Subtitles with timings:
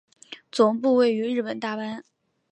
[0.51, 2.01] 总部位于日本大阪。